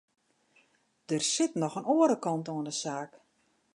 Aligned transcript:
Der 1.09 1.21
sit 1.33 1.53
noch 1.61 1.77
in 1.81 1.89
oare 1.95 2.17
kant 2.23 2.49
oan 2.51 2.67
de 2.67 2.73
saak. 2.83 3.11